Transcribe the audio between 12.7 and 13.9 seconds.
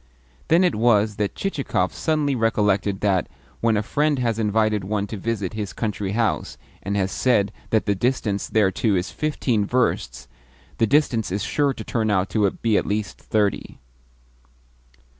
at least thirty.